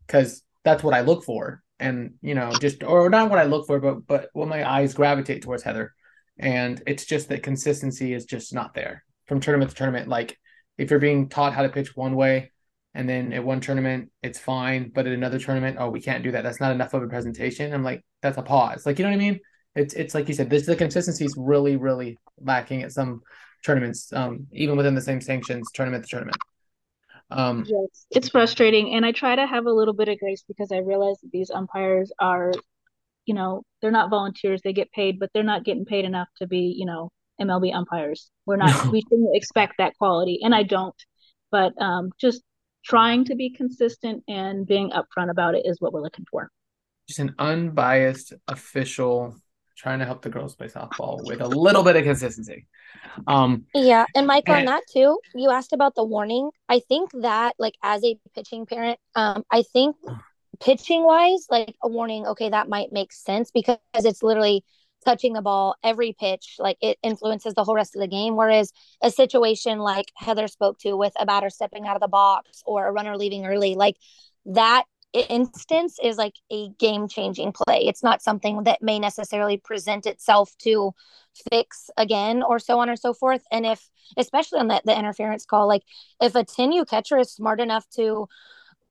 [0.07, 3.67] because that's what I look for, and you know just or not what I look
[3.67, 5.95] for, but but what my eyes gravitate towards Heather
[6.39, 9.05] and it's just that consistency is just not there.
[9.27, 10.09] from tournament to tournament.
[10.09, 10.39] Like
[10.79, 12.51] if you're being taught how to pitch one way,
[12.95, 16.33] and then at one tournament it's fine, but at another tournament, oh, we can't do
[16.33, 16.43] that.
[16.45, 17.75] That's not enough of a presentation.
[17.75, 18.87] I'm like, that's a pause.
[18.87, 19.41] Like you know what I mean?
[19.75, 23.21] It's it's like you said, this the consistency is really really lacking at some
[23.65, 26.37] tournaments, um, even within the same sanctions, tournament to tournament.
[27.31, 30.73] Um, yes, it's frustrating, and I try to have a little bit of grace because
[30.73, 32.53] I realize that these umpires are,
[33.27, 36.47] you know, they're not volunteers; they get paid, but they're not getting paid enough to
[36.47, 37.11] be, you know,
[37.41, 38.31] MLB umpires.
[38.47, 38.85] We're not.
[38.85, 38.91] No.
[38.91, 40.95] We shouldn't expect that quality, and I don't.
[41.51, 42.43] But um, just
[42.85, 46.51] trying to be consistent and being upfront about it is what we're looking for.
[47.07, 49.37] Just an unbiased official
[49.79, 52.67] trying to help the girls play softball with a little bit of consistency.
[53.27, 56.51] Um, yeah, and Michael, and, on that too, you asked about the warning.
[56.69, 59.97] I think that, like, as a pitching parent, um, I think
[60.61, 64.65] pitching wise, like a warning, okay, that might make sense because it's literally
[65.05, 68.73] touching the ball every pitch like it influences the whole rest of the game whereas
[69.01, 72.87] a situation like heather spoke to with a batter stepping out of the box or
[72.87, 73.95] a runner leaving early like
[74.45, 77.87] that instance is like a game changing play.
[77.87, 80.93] It's not something that may necessarily present itself to
[81.51, 83.43] fix again or so on or so forth.
[83.51, 85.83] And if, especially on the, the interference call, like
[86.21, 88.29] if a 10U catcher is smart enough to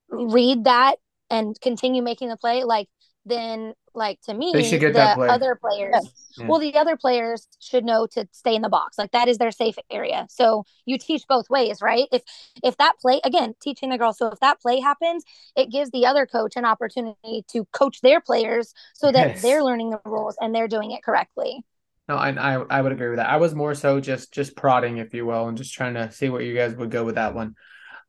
[0.10, 0.96] read that
[1.30, 2.88] and continue making the play, like
[3.26, 5.28] then like to me, they should get the that play.
[5.28, 5.96] other players,
[6.38, 6.48] yeah.
[6.48, 8.98] well, the other players should know to stay in the box.
[8.98, 10.28] Like that is their safe area.
[10.30, 12.08] So you teach both ways, right?
[12.12, 12.22] If
[12.64, 14.18] if that play again, teaching the girls.
[14.18, 15.24] So if that play happens,
[15.56, 19.42] it gives the other coach an opportunity to coach their players so that yes.
[19.42, 21.66] they're learning the rules and they're doing it correctly.
[22.08, 23.30] No, I, I I would agree with that.
[23.30, 26.30] I was more so just just prodding, if you will, and just trying to see
[26.30, 27.56] what you guys would go with that one.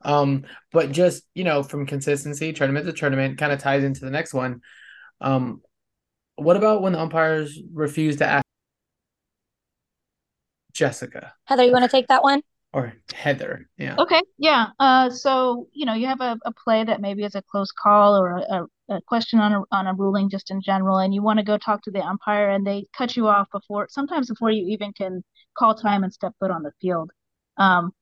[0.02, 4.10] Um, but just you know, from consistency, tournament to tournament, kind of ties into the
[4.10, 4.60] next one.
[5.20, 5.62] Um,
[6.38, 8.44] what about when the umpires refuse to ask
[10.72, 11.34] Jessica?
[11.44, 12.42] Heather, you want to take that one?
[12.72, 13.96] Or Heather, yeah.
[13.98, 14.68] Okay, yeah.
[14.78, 18.16] Uh, so you know, you have a, a play that maybe is a close call
[18.16, 21.38] or a, a question on a on a ruling just in general, and you want
[21.38, 24.66] to go talk to the umpire, and they cut you off before sometimes before you
[24.68, 25.24] even can
[25.56, 27.10] call time and step foot on the field.
[27.56, 27.92] Um,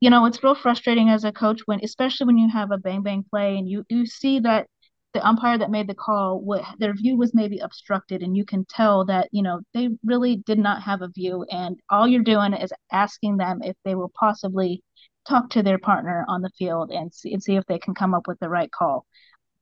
[0.00, 3.02] you know, it's real frustrating as a coach when, especially when you have a bang
[3.02, 4.68] bang play and you you see that
[5.14, 8.64] the umpire that made the call what their view was maybe obstructed and you can
[8.66, 12.52] tell that you know they really did not have a view and all you're doing
[12.52, 14.82] is asking them if they will possibly
[15.26, 18.12] talk to their partner on the field and see and see if they can come
[18.12, 19.06] up with the right call.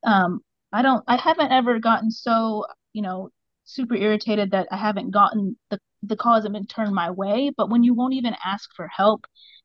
[0.04, 0.40] Um,
[0.72, 3.30] i don't i haven't ever gotten so you know
[3.64, 7.70] super irritated that i haven't gotten the the call hasn't been turned my way but
[7.70, 9.24] when you won't even ask for help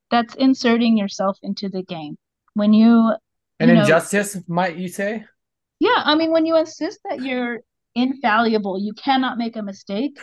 [0.09, 2.17] that's inserting yourself into the game.
[2.53, 3.13] When you
[3.59, 5.25] an you know, injustice might you say
[5.79, 7.59] yeah, I mean, when you insist that you're
[7.95, 10.17] infallible, you cannot make a mistake.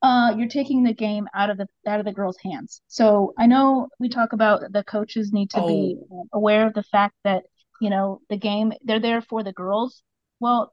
[0.00, 2.80] Uh, you're taking the game out of the out of the girls' hands.
[2.86, 5.66] So I know we talk about the coaches need to oh.
[5.66, 5.96] be
[6.32, 7.42] aware of the fact that
[7.80, 10.02] you know the game they're there for the girls.
[10.40, 10.72] Well,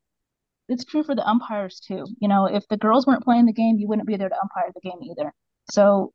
[0.70, 2.06] it's true for the umpires too.
[2.20, 4.72] You know, if the girls weren't playing the game, you wouldn't be there to umpire
[4.74, 5.34] the game either.
[5.72, 6.14] So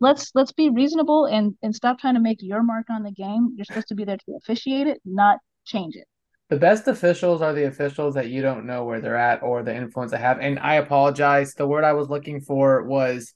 [0.00, 3.54] let's let's be reasonable and and stop trying to make your mark on the game.
[3.56, 6.06] You're supposed to be there to officiate it, not change it
[6.50, 9.74] the best officials are the officials that you don't know where they're at or the
[9.74, 10.40] influence they have.
[10.40, 11.54] And I apologize.
[11.54, 13.32] The word I was looking for was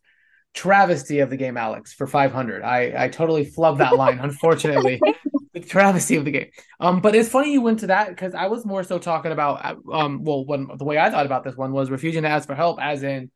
[0.52, 2.62] travesty of the game, Alex, for 500.
[2.64, 5.00] I, I totally flubbed that line, unfortunately.
[5.52, 6.48] the travesty of the game.
[6.80, 9.78] Um, but it's funny you went to that because I was more so talking about
[9.92, 12.56] um, well, when the way I thought about this one was refusing to ask for
[12.56, 13.30] help, as in,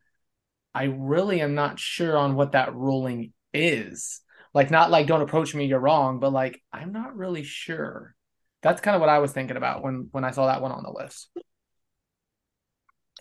[0.74, 4.22] I really am not sure on what that ruling is.
[4.52, 8.16] Like, not like don't approach me, you're wrong, but like I'm not really sure.
[8.62, 10.82] That's kind of what I was thinking about when when I saw that one on
[10.82, 11.30] the list.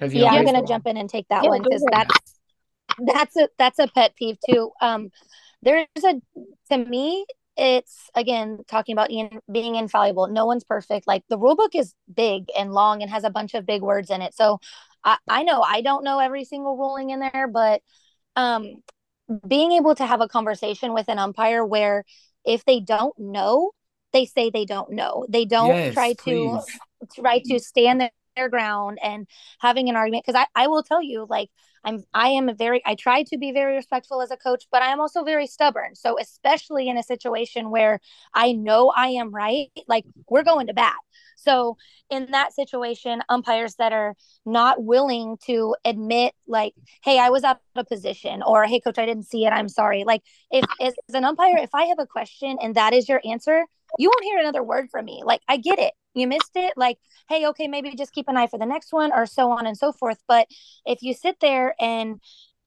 [0.02, 2.20] Yeah, I'm gonna jump in and take that yeah, one because that's
[3.00, 4.72] that's a that's a pet peeve too.
[4.82, 5.10] Um,
[5.62, 6.22] there's a
[6.72, 10.28] to me, it's again talking about in, being infallible.
[10.28, 11.08] No one's perfect.
[11.08, 14.10] Like the rule book is big and long and has a bunch of big words
[14.10, 14.36] in it.
[14.36, 14.60] So
[15.04, 17.82] I, I know I don't know every single ruling in there, but
[18.36, 18.84] um,
[19.48, 22.06] being able to have a conversation with an umpire where
[22.46, 23.72] if they don't know,
[24.18, 25.26] they say they don't know.
[25.30, 26.60] They don't yes, try to
[27.16, 29.28] try to stand their, their ground and
[29.60, 30.26] having an argument.
[30.26, 31.50] Because I, I will tell you, like
[31.84, 34.82] I'm I am a very I try to be very respectful as a coach, but
[34.82, 35.94] I am also very stubborn.
[35.96, 38.00] So especially in a situation where
[38.34, 40.96] I know I am right, like we're going to bat.
[41.36, 41.78] So
[42.10, 47.60] in that situation, umpires that are not willing to admit, like, hey, I was out
[47.76, 49.52] of position, or hey, coach, I didn't see it.
[49.52, 50.04] I'm sorry.
[50.04, 53.66] Like, if as an umpire, if I have a question and that is your answer,
[53.98, 55.24] you won't hear another word from me.
[55.26, 55.94] Like, I get it.
[56.14, 56.74] You missed it.
[56.78, 56.98] Like,
[57.30, 59.78] hey, okay, maybe just keep an eye for the next one, or so on and
[59.78, 60.20] so forth.
[60.28, 60.48] But
[60.86, 62.20] if you sit there and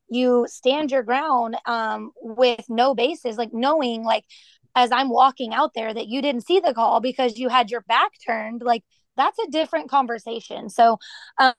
[0.09, 4.25] you stand your ground um, with no basis, like knowing like
[4.75, 7.83] as I'm walking out there that you didn't see the call because you had your
[7.83, 8.85] back turned, like
[9.21, 10.69] that's a different conversation.
[10.69, 10.99] So,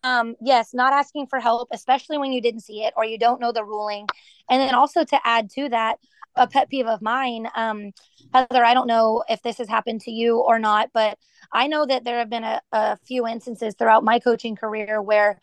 [0.03, 3.39] um, yes, not asking for help, especially when you didn't see it or you don't
[3.39, 4.07] know the ruling.
[4.49, 5.97] And then also to add to that,
[6.35, 7.91] a pet peeve of mine, um,
[8.33, 11.17] Heather, I don't know if this has happened to you or not, but
[11.51, 15.41] I know that there have been a, a few instances throughout my coaching career where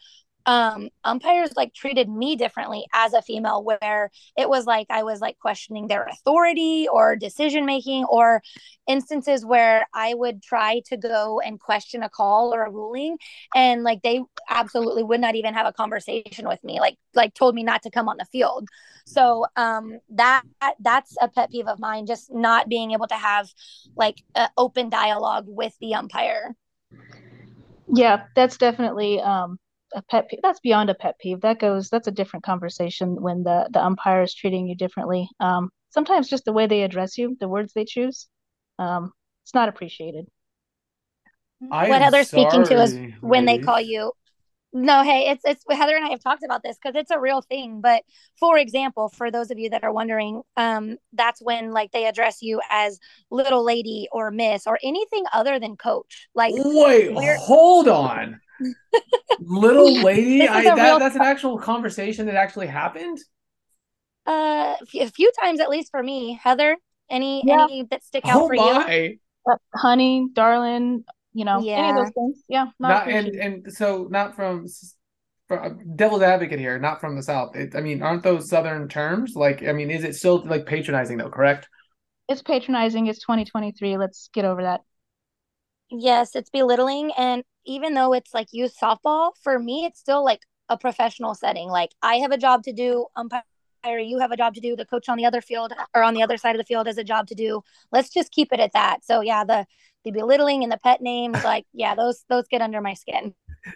[0.48, 5.20] um umpires like treated me differently as a female where it was like i was
[5.20, 8.42] like questioning their authority or decision making or
[8.86, 13.18] instances where i would try to go and question a call or a ruling
[13.54, 17.54] and like they absolutely would not even have a conversation with me like like told
[17.54, 18.66] me not to come on the field.
[19.04, 20.44] So um that
[20.80, 23.50] that's a pet peeve of mine just not being able to have
[23.96, 24.22] like
[24.56, 26.54] open dialogue with the umpire.
[27.92, 29.58] Yeah that's definitely um
[29.94, 30.40] a pet peeve.
[30.42, 31.40] That's beyond a pet peeve.
[31.40, 31.88] That goes.
[31.88, 35.28] That's a different conversation when the the umpire is treating you differently.
[35.40, 38.28] Um, sometimes just the way they address you, the words they choose,
[38.78, 39.12] um,
[39.44, 40.26] it's not appreciated.
[41.70, 44.12] I what am Heather's speaking to is sorry, when they call you.
[44.72, 47.40] No, hey, it's it's Heather and I have talked about this because it's a real
[47.40, 47.80] thing.
[47.80, 48.02] But
[48.38, 52.42] for example, for those of you that are wondering, um, that's when like they address
[52.42, 56.28] you as little lady or miss or anything other than coach.
[56.34, 58.40] Like Wait, hold on.
[59.40, 63.18] Little lady, This is I, a that, real- that's an actual conversation that actually happened.
[64.26, 66.76] uh, a few- times at least for me, Heather.
[67.10, 67.64] Any Yeah.
[67.64, 68.60] any that stick out Oh for you?
[68.60, 69.18] my!
[69.50, 71.92] Uh, honey, darling, you know, any of Yeah.
[71.94, 72.42] those things.
[72.48, 74.94] Yeah, not, Not and and so not from, s-
[75.46, 77.56] from devil's advocate here, not from the south.
[77.56, 79.62] It, I mean, aren't those southern terms like?
[79.62, 81.30] I mean, is it still like patronizing though?
[81.30, 81.66] Correct.
[82.28, 83.06] It's patronizing.
[83.06, 83.96] It's 2023.
[83.96, 84.82] Let's get over that.
[85.90, 87.12] Yes, it's belittling.
[87.16, 91.68] And even though it's like youth softball, for me, it's still like a professional setting.
[91.68, 93.42] Like I have a job to do, umpire,
[93.84, 96.22] you have a job to do, the coach on the other field or on the
[96.22, 97.62] other side of the field has a job to do.
[97.92, 99.04] Let's just keep it at that.
[99.04, 99.66] So yeah, the
[100.04, 103.34] the belittling and the pet names, like yeah, those those get under my skin.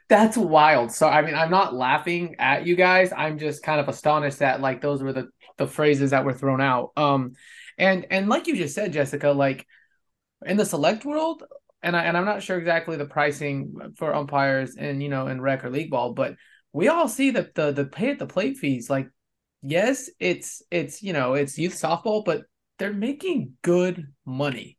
[0.09, 0.93] That's wild.
[0.93, 3.13] So I mean, I'm not laughing at you guys.
[3.17, 6.61] I'm just kind of astonished that like those were the the phrases that were thrown
[6.61, 6.93] out.
[6.97, 7.33] Um,
[7.79, 9.67] and and like you just said, Jessica, like
[10.45, 11.45] in the select world,
[11.83, 15.41] and I and I'm not sure exactly the pricing for umpires and you know in
[15.41, 16.37] rec or league ball, but
[16.73, 18.89] we all see that the the pay at the plate fees.
[18.89, 19.09] Like,
[19.63, 22.43] yes, it's it's you know it's youth softball, but
[22.79, 24.79] they're making good money.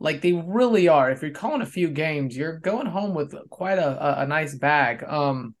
[0.00, 1.10] Like they really are.
[1.10, 4.54] If you're calling a few games, you're going home with quite a, a, a nice
[4.54, 5.02] bag.
[5.04, 5.56] Um,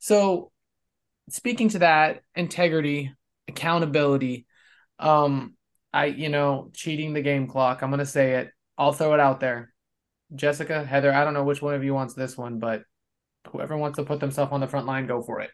[0.00, 0.52] so
[1.28, 3.12] speaking to that, integrity,
[3.48, 4.46] accountability,
[5.00, 5.54] um,
[5.92, 7.82] I you know, cheating the game clock.
[7.82, 8.50] I'm gonna say it.
[8.78, 9.73] I'll throw it out there.
[10.34, 12.84] Jessica, Heather, I don't know which one of you wants this one, but
[13.50, 15.50] whoever wants to put themselves on the front line, go for it.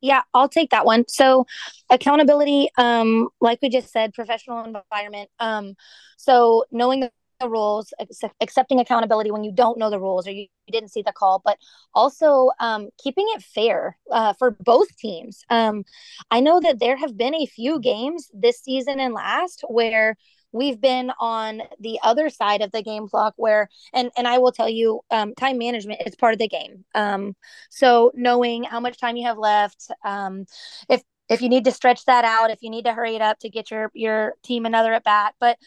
[0.00, 1.04] Yeah, I'll take that one.
[1.08, 1.46] So
[1.88, 5.30] accountability, um, like we just said, professional environment.
[5.40, 5.76] Um,
[6.18, 7.08] so knowing
[7.40, 7.92] the rules,
[8.40, 11.40] accepting accountability when you don't know the rules or you, you didn't see the call,
[11.44, 11.56] but
[11.94, 15.42] also um, keeping it fair uh, for both teams.
[15.48, 15.84] Um,
[16.30, 20.16] I know that there have been a few games this season and last where
[20.54, 24.52] we've been on the other side of the game clock where and and i will
[24.52, 26.84] tell you um, time management is part of the game.
[26.94, 27.34] Um,
[27.70, 30.46] so knowing how much time you have left um,
[30.88, 33.38] if if you need to stretch that out if you need to hurry it up
[33.40, 35.34] to get your your team another at bat.
[35.40, 35.58] But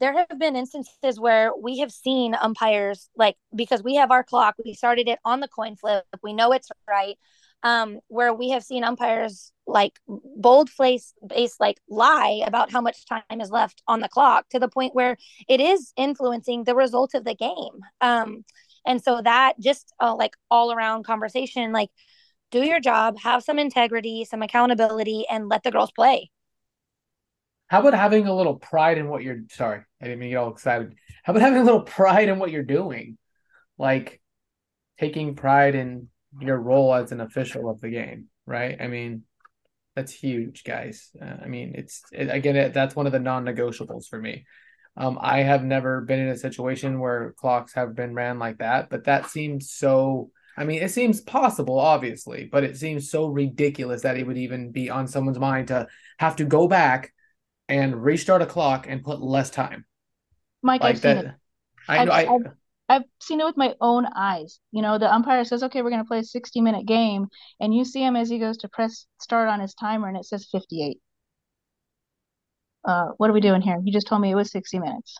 [0.00, 4.54] there have been instances where we have seen umpires like because we have our clock
[4.64, 7.16] we started it on the coin flip we know it's right
[7.64, 13.06] um, where we have seen umpires like bold face based like lie about how much
[13.06, 15.16] time is left on the clock to the point where
[15.48, 18.44] it is influencing the result of the game um,
[18.86, 21.90] and so that just uh, like all around conversation like
[22.50, 26.30] do your job have some integrity some accountability and let the girls play
[27.68, 30.50] How about having a little pride in what you're sorry, I didn't mean get all
[30.52, 30.94] excited.
[31.24, 33.18] How about having a little pride in what you're doing?
[33.78, 34.20] Like
[34.98, 36.08] taking pride in
[36.40, 38.76] your role as an official of the game, right?
[38.80, 39.22] I mean,
[39.94, 41.10] that's huge, guys.
[41.20, 44.44] Uh, I mean, it's it, again, it, that's one of the non-negotiables for me.
[44.96, 48.90] Um, I have never been in a situation where clocks have been ran like that,
[48.90, 50.30] but that seems so.
[50.56, 54.70] I mean, it seems possible, obviously, but it seems so ridiculous that it would even
[54.70, 55.88] be on someone's mind to
[56.20, 57.12] have to go back
[57.68, 59.84] and restart a clock and put less time
[60.62, 61.26] Mike, like I've seen it.
[61.88, 62.12] I know.
[62.12, 62.44] I, I've-
[62.88, 64.60] I've seen it with my own eyes.
[64.70, 67.28] You know, the umpire says, "Okay, we're going to play a 60-minute game,"
[67.60, 70.24] and you see him as he goes to press start on his timer, and it
[70.26, 70.98] says 58.
[72.84, 73.80] Uh, what are we doing here?
[73.82, 75.16] You just told me it was 60 minutes.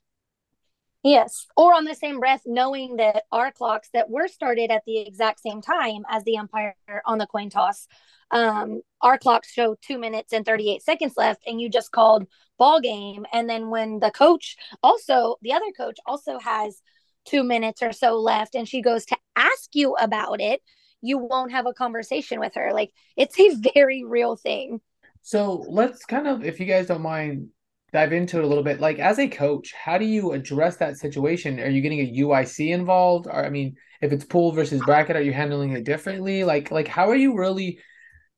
[1.02, 1.46] Yes.
[1.56, 5.40] Or on the same breath, knowing that our clocks that were started at the exact
[5.40, 7.86] same time as the umpire on the coin toss,
[8.30, 12.26] um, our clocks show two minutes and 38 seconds left, and you just called
[12.58, 13.26] ball game.
[13.32, 16.80] And then when the coach also, the other coach also has
[17.24, 20.62] two minutes or so left, and she goes to ask you about it,
[21.00, 22.72] you won't have a conversation with her.
[22.72, 24.80] Like it's a very real thing.
[25.22, 27.48] So let's kind of, if you guys don't mind,
[27.92, 28.80] dive into it a little bit.
[28.80, 31.60] Like as a coach, how do you address that situation?
[31.60, 33.26] Are you getting a UIC involved?
[33.26, 36.44] Or I mean, if it's pool versus bracket, are you handling it differently?
[36.44, 37.78] Like like how are you really,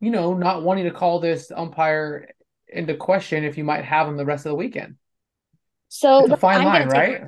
[0.00, 2.28] you know, not wanting to call this umpire
[2.68, 4.96] into question if you might have him the rest of the weekend?
[5.88, 7.22] So it's a fine line, right?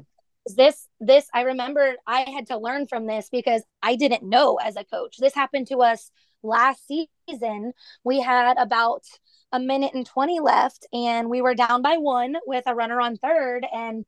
[0.57, 4.77] This this I remember I had to learn from this because I didn't know as
[4.77, 5.17] a coach.
[5.19, 6.11] This happened to us
[6.43, 7.73] last season.
[8.05, 9.05] We had about
[9.53, 13.17] a minute and 20 left and we were down by one with a runner on
[13.17, 14.05] third and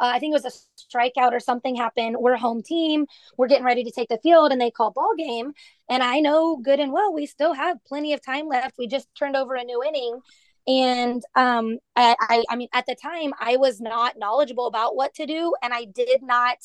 [0.00, 2.16] uh, I think it was a strikeout or something happened.
[2.18, 3.06] We're home team.
[3.36, 5.52] We're getting ready to take the field, and they call ball game.
[5.90, 8.76] And I know good and well we still have plenty of time left.
[8.78, 10.20] We just turned over a new inning,
[10.68, 15.14] and um, I, I, I mean, at the time, I was not knowledgeable about what
[15.14, 16.58] to do, and I did not,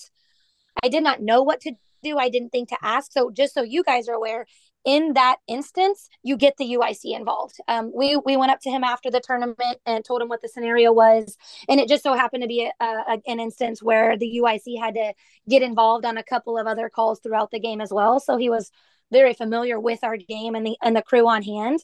[0.83, 1.71] I did not know what to
[2.03, 2.17] do.
[2.17, 3.13] I didn't think to ask.
[3.13, 4.45] So just so you guys are aware,
[4.83, 7.55] in that instance, you get the UIC involved.
[7.69, 10.49] Um, we we went up to him after the tournament and told him what the
[10.49, 11.37] scenario was,
[11.69, 14.95] and it just so happened to be a, a, an instance where the UIC had
[14.95, 15.13] to
[15.47, 18.19] get involved on a couple of other calls throughout the game as well.
[18.19, 18.69] So he was
[19.11, 21.79] very familiar with our game and the and the crew on hand.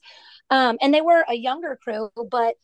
[0.49, 2.55] Um, and they were a younger crew, but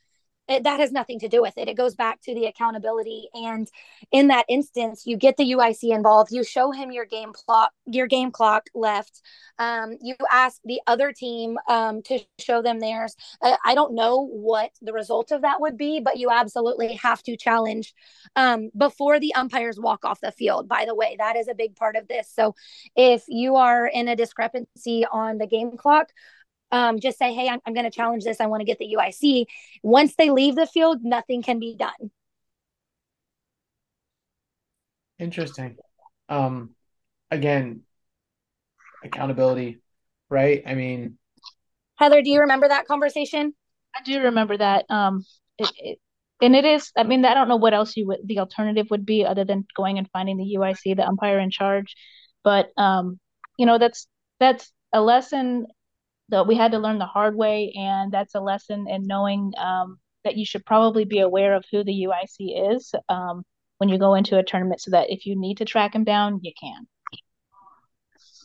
[0.47, 1.67] it, that has nothing to do with it.
[1.67, 3.29] It goes back to the accountability.
[3.33, 3.67] And
[4.11, 6.31] in that instance, you get the UIC involved.
[6.31, 9.21] You show him your game clock, your game clock left.
[9.57, 13.15] Um, you ask the other team um, to show them theirs.
[13.41, 17.37] I don't know what the result of that would be, but you absolutely have to
[17.37, 17.93] challenge
[18.35, 20.67] um, before the umpires walk off the field.
[20.67, 22.31] By the way, that is a big part of this.
[22.33, 22.55] So
[22.95, 26.11] if you are in a discrepancy on the game clock,
[26.72, 28.41] um, just say, hey, I'm, I'm going to challenge this.
[28.41, 29.45] I want to get the UIC.
[29.84, 32.11] Once they leave the field, nothing can be done.
[35.20, 35.78] Interesting.
[36.28, 36.72] Um,
[37.32, 37.82] again,
[39.03, 39.82] accountability,
[40.30, 40.63] right?
[40.66, 41.18] I mean,
[41.95, 43.53] Heather, do you remember that conversation?
[43.95, 44.86] I do remember that.
[44.89, 45.24] Um,
[45.57, 45.99] it, it,
[46.41, 46.91] and it is.
[46.97, 48.20] I mean, I don't know what else you would.
[48.26, 51.95] The alternative would be other than going and finding the UIC, the umpire in charge.
[52.43, 53.20] But um,
[53.57, 54.07] you know, that's
[54.39, 55.68] that's a lesson
[56.30, 59.99] that we had to learn the hard way, and that's a lesson in knowing um,
[60.23, 63.43] that you should probably be aware of who the UIC is um,
[63.78, 66.39] when you go into a tournament, so that if you need to track them down,
[66.41, 66.88] you can.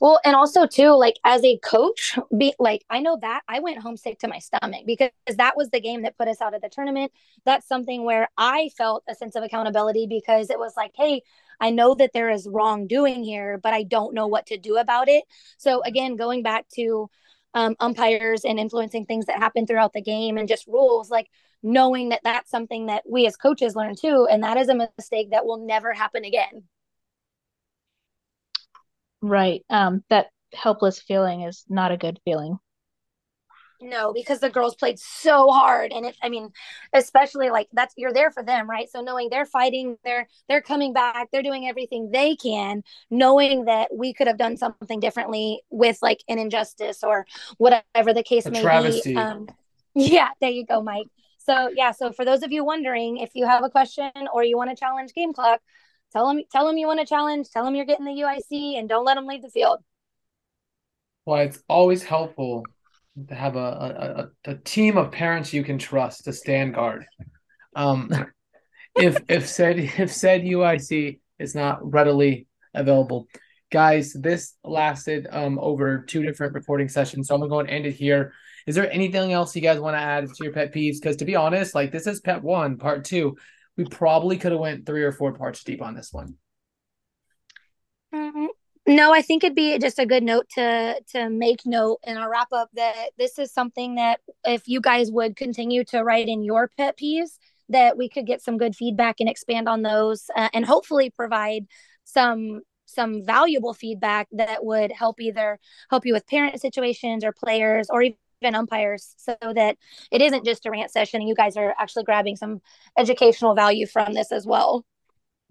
[0.00, 3.78] Well, and also too, like as a coach, be like I know that I went
[3.78, 6.62] home sick to my stomach because that was the game that put us out of
[6.62, 7.12] the tournament.
[7.44, 11.22] That's something where I felt a sense of accountability because it was like, hey,
[11.60, 15.08] I know that there is wrongdoing here, but I don't know what to do about
[15.08, 15.24] it.
[15.58, 17.10] So again, going back to
[17.54, 21.28] um, umpires and influencing things that happen throughout the game and just rules like
[21.62, 25.30] knowing that that's something that we as coaches learn too and that is a mistake
[25.30, 26.64] that will never happen again.
[29.22, 29.64] Right.
[29.68, 32.58] Um that helpless feeling is not a good feeling
[33.82, 36.16] no, because the girls played so hard, and it.
[36.22, 36.50] I mean,
[36.92, 38.88] especially like that's you're there for them, right?
[38.90, 43.88] So knowing they're fighting, they're they're coming back, they're doing everything they can, knowing that
[43.94, 47.26] we could have done something differently with like an injustice or
[47.58, 49.14] whatever the case A may travesty.
[49.14, 49.16] be.
[49.16, 49.48] Um,
[49.94, 51.08] yeah, there you go, Mike.
[51.38, 54.56] So yeah, so for those of you wondering, if you have a question or you
[54.58, 55.60] want to challenge Game Clock,
[56.12, 58.88] tell them tell them you want to challenge, tell them you're getting the UIC, and
[58.88, 59.80] don't let them leave the field.
[61.26, 62.70] well, it's always helpful
[63.28, 67.06] to have a, a, a team of parents you can trust to stand guard.
[67.74, 68.10] Um,
[68.96, 73.26] if if said if said UIC is not readily available,
[73.70, 77.86] guys, this lasted um over two different recording sessions, so I'm gonna go and end
[77.86, 78.32] it here.
[78.66, 80.96] Is there anything else you guys want to add to your pet peeves?
[81.00, 83.36] Because to be honest, like this is pet one, part two.
[83.76, 86.34] We probably could have went three or four parts deep on this one.
[88.14, 88.46] Mm-hmm.
[88.90, 92.28] No, I think it'd be just a good note to to make note in our
[92.28, 96.42] wrap up that this is something that if you guys would continue to write in
[96.42, 97.38] your pet peeves,
[97.68, 101.66] that we could get some good feedback and expand on those, uh, and hopefully provide
[102.04, 107.86] some some valuable feedback that would help either help you with parent situations or players
[107.90, 109.76] or even umpires so that
[110.10, 112.60] it isn't just a rant session and you guys are actually grabbing some
[112.98, 114.84] educational value from this as well.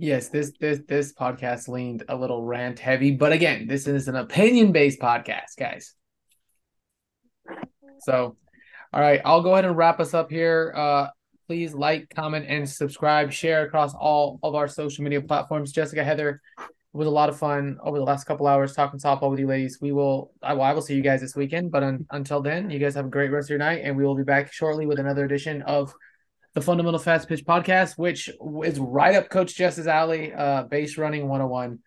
[0.02, 4.16] Yes, this this this podcast leaned a little rant heavy, but again, this is an
[4.16, 5.94] opinion based podcast, guys.
[8.00, 8.38] So,
[8.94, 10.74] all right, I'll go ahead and wrap us up here.
[10.74, 11.08] Uh,
[11.48, 13.34] please like, comment, and subscribe.
[13.34, 15.74] Share across all of our social media platforms.
[15.74, 19.32] Jessica, Heather, it was a lot of fun over the last couple hours talking softball
[19.32, 19.80] with you ladies.
[19.82, 21.72] We will, I will, I will see you guys this weekend.
[21.72, 24.06] But un, until then, you guys have a great rest of your night, and we
[24.06, 25.94] will be back shortly with another edition of
[26.60, 28.30] the Fundamental Fast Pitch Podcast, which
[28.66, 30.34] is right up Coach Jess's alley.
[30.34, 31.80] Uh, base running 101.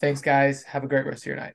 [0.00, 0.64] Thanks, guys.
[0.64, 1.54] Have a great rest of your night.